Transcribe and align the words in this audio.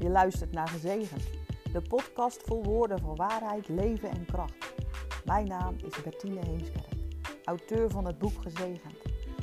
Je 0.00 0.10
luistert 0.10 0.52
naar 0.52 0.68
Gezegend, 0.68 1.22
de 1.72 1.82
podcast 1.88 2.42
vol 2.42 2.64
woorden 2.64 3.00
van 3.00 3.16
waarheid, 3.16 3.68
leven 3.68 4.10
en 4.10 4.24
kracht. 4.24 4.74
Mijn 5.24 5.48
naam 5.48 5.76
is 5.86 6.02
Bertine 6.02 6.40
Heemskerk, 6.46 6.94
auteur 7.44 7.90
van 7.90 8.06
het 8.06 8.18
boek 8.18 8.42
Gezegend. 8.42 8.94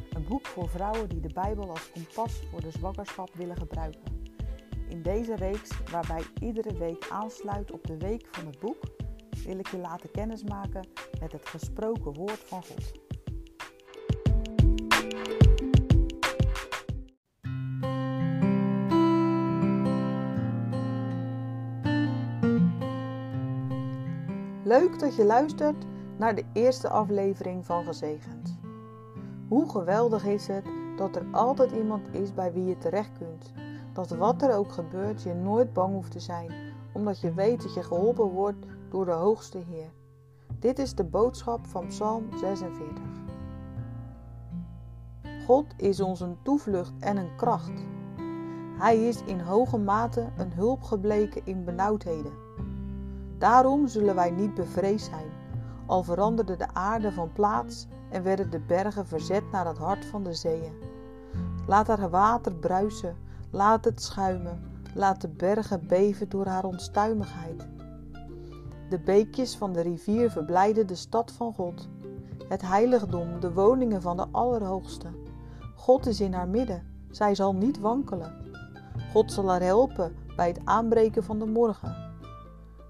Een 0.09 0.25
boek 0.28 0.46
voor 0.46 0.70
vrouwen 0.70 1.09
die 1.09 1.20
de 1.20 1.34
Bijbel 1.34 1.70
als 1.70 1.91
kompas 1.91 2.41
voor 2.52 2.62
de 2.62 2.71
zwangerschap 2.71 3.34
willen 3.34 3.57
gebruiken. 3.57 4.25
In 4.89 5.02
deze 5.02 5.36
reeks, 5.36 5.70
waarbij 5.91 6.23
iedere 6.39 6.78
week 6.78 7.08
aansluit 7.10 7.71
op 7.71 7.88
de 7.88 7.98
week 7.98 8.28
van 8.32 8.46
het 8.46 8.60
boek, 8.60 8.84
wil 9.46 9.60
ik 9.60 9.68
je 9.68 9.78
laten 9.78 10.12
kennismaken 10.12 10.88
met 11.20 11.32
het 11.32 11.46
gesproken 11.46 12.14
woord 12.14 12.39
van 12.39 12.64
God. 12.64 13.07
Leuk 24.67 24.99
dat 24.99 25.16
je 25.16 25.26
luistert 25.26 25.85
naar 26.17 26.35
de 26.35 26.44
eerste 26.53 26.89
aflevering 26.89 27.66
van 27.66 27.85
Gezegend. 27.85 28.59
Hoe 29.48 29.70
geweldig 29.70 30.25
is 30.25 30.48
het 30.48 30.66
dat 30.98 31.16
er 31.16 31.25
altijd 31.31 31.71
iemand 31.71 32.08
is 32.12 32.34
bij 32.34 32.53
wie 32.53 32.66
je 32.66 32.77
terecht 32.77 33.11
kunt. 33.17 33.53
Dat 33.94 34.09
wat 34.09 34.41
er 34.41 34.55
ook 34.55 34.72
gebeurt 34.72 35.23
je 35.23 35.34
nooit 35.34 35.73
bang 35.73 35.94
hoeft 35.94 36.11
te 36.11 36.20
zijn, 36.20 36.52
omdat 36.94 37.20
je 37.20 37.34
weet 37.34 37.61
dat 37.61 37.73
je 37.73 37.84
geholpen 37.84 38.25
wordt 38.25 38.66
door 38.89 39.05
de 39.05 39.11
Hoogste 39.11 39.58
Heer. 39.58 39.91
Dit 40.59 40.80
is 40.80 40.95
de 40.95 41.03
boodschap 41.03 41.67
van 41.67 41.88
Psalm 41.88 42.27
46. 42.38 43.03
God 45.45 45.66
is 45.77 45.99
ons 45.99 46.20
een 46.20 46.38
toevlucht 46.41 46.94
en 46.99 47.17
een 47.17 47.36
kracht. 47.36 47.86
Hij 48.77 49.08
is 49.08 49.23
in 49.23 49.39
hoge 49.39 49.77
mate 49.77 50.27
een 50.38 50.52
hulp 50.52 50.83
gebleken 50.83 51.42
in 51.45 51.64
benauwdheden. 51.64 52.47
Daarom 53.38 53.88
zullen 53.88 54.16
wij 54.16 54.31
niet 54.31 54.53
bevreesd 54.53 55.05
zijn, 55.05 55.30
al 55.85 56.03
veranderde 56.03 56.55
de 56.55 56.67
aarde 56.73 57.11
van 57.11 57.31
plaats 57.33 57.88
en 58.09 58.23
werden 58.23 58.49
de 58.49 58.59
bergen 58.59 59.07
verzet 59.07 59.52
naar 59.52 59.67
het 59.67 59.77
hart 59.77 60.05
van 60.05 60.23
de 60.23 60.33
zeeën. 60.33 60.73
Laat 61.67 61.88
haar 61.88 62.09
water 62.09 62.53
bruisen, 62.55 63.15
laat 63.49 63.85
het 63.85 64.02
schuimen, 64.02 64.61
laat 64.93 65.21
de 65.21 65.27
bergen 65.27 65.88
beven 65.88 66.30
door 66.30 66.45
haar 66.45 66.63
onstuimigheid. 66.63 67.67
De 68.89 68.99
beekjes 68.99 69.58
van 69.58 69.73
de 69.73 69.81
rivier 69.81 70.31
verblijden 70.31 70.88
de 70.88 70.95
stad 70.95 71.31
van 71.31 71.53
God, 71.53 71.88
het 72.47 72.61
heiligdom, 72.61 73.39
de 73.39 73.53
woningen 73.53 74.02
van 74.02 74.17
de 74.17 74.27
Allerhoogste. 74.31 75.08
God 75.75 76.05
is 76.05 76.21
in 76.21 76.33
haar 76.33 76.47
midden, 76.47 76.83
zij 77.11 77.35
zal 77.35 77.53
niet 77.53 77.80
wankelen. 77.80 78.33
God 79.11 79.31
zal 79.31 79.49
haar 79.49 79.61
helpen 79.61 80.15
bij 80.35 80.47
het 80.47 80.59
aanbreken 80.63 81.23
van 81.23 81.39
de 81.39 81.45
morgen. 81.45 82.06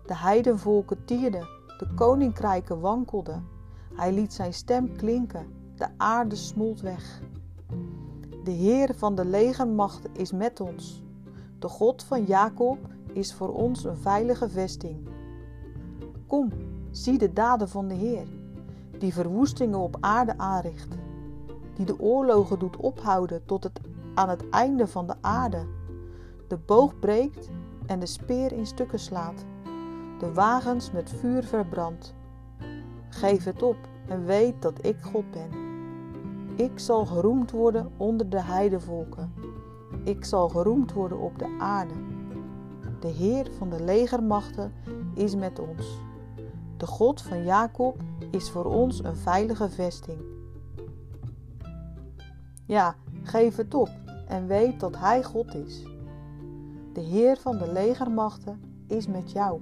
De 0.08 0.16
heidenvolken 0.16 1.06
tierden, 1.06 1.48
de 1.78 1.88
koninkrijken 1.96 2.80
wankelden. 2.80 3.48
Hij 3.94 4.14
liet 4.14 4.34
zijn 4.34 4.54
stem 4.54 4.96
klinken, 4.96 5.48
de 5.76 5.88
aarde 5.98 6.36
smolt 6.36 6.82
weg. 6.82 7.22
De 8.44 8.52
Heer 8.52 8.96
van 8.96 9.16
de 9.16 9.26
legermacht 9.26 10.08
is 10.14 10.32
met 10.32 10.60
ons. 10.60 11.04
De 11.60 11.68
God 11.68 12.04
van 12.04 12.24
Jacob 12.24 12.78
is 13.14 13.34
voor 13.34 13.54
ons 13.54 13.84
een 13.84 13.98
veilige 13.98 14.50
vesting. 14.50 15.08
Kom, 16.28 16.52
zie 16.92 17.18
de 17.18 17.34
daden 17.34 17.70
van 17.70 17.88
de 17.88 17.96
Heer, 17.96 18.28
die 19.00 19.14
verwoestingen 19.14 19.80
op 19.80 19.98
aarde 20.00 20.38
aanricht, 20.38 20.96
die 21.74 21.86
de 21.86 22.00
oorlogen 22.00 22.60
doet 22.60 22.78
ophouden 22.78 23.46
tot 23.46 23.64
het, 23.64 23.80
aan 24.14 24.30
het 24.30 24.50
einde 24.50 24.88
van 24.88 25.08
de 25.08 25.16
aarde, 25.22 25.66
de 26.48 26.58
boog 26.58 27.00
breekt 27.00 27.50
en 27.86 28.00
de 28.00 28.06
speer 28.06 28.52
in 28.52 28.66
stukken 28.66 29.00
slaat 29.00 29.46
de 30.20 30.34
wagens 30.34 30.92
met 30.92 31.10
vuur 31.10 31.44
verbrand. 31.44 32.14
Geef 33.10 33.44
het 33.44 33.64
op 33.64 33.78
en 34.08 34.26
weet 34.26 34.62
dat 34.62 34.86
ik 34.86 34.98
God 35.02 35.32
ben. 35.32 35.50
Ik 36.56 36.80
zal 36.80 37.06
geroemd 37.06 37.52
worden 37.52 37.92
onder 37.98 38.30
de 38.30 38.42
heidevolken. 38.42 39.34
Ik 40.04 40.26
zal 40.26 40.50
geroemd 40.50 40.94
worden 40.94 41.20
op 41.20 41.40
de 41.40 41.56
aarde. 41.60 41.94
De 43.00 43.08
Heer 43.08 43.48
van 43.58 43.70
de 43.70 43.84
legermachten 43.84 44.74
is 45.14 45.36
met 45.36 45.60
ons. 45.60 46.00
De 46.78 46.88
God 46.88 47.22
van 47.22 47.44
Jacob 47.44 47.98
is 48.32 48.50
voor 48.50 48.66
ons 48.66 49.04
een 49.04 49.16
veilige 49.16 49.70
vesting. 49.70 50.20
Ja, 52.66 52.96
geef 53.24 53.56
het 53.56 53.74
op 53.74 53.90
en 54.28 54.48
weet 54.48 54.80
dat 54.80 54.98
Hij 54.98 55.24
God 55.24 55.56
is. 55.56 55.84
De 56.94 57.02
Heer 57.02 57.38
van 57.38 57.58
de 57.58 57.72
legermachten 57.72 58.62
is 58.88 59.08
met 59.08 59.32
jou. 59.32 59.62